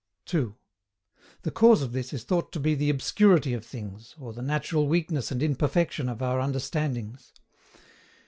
[0.25, 0.55] 2.
[1.43, 4.87] The cause of this is thought to be the obscurity of things, or the natural
[4.87, 7.31] weakness and imperfection of our understandings.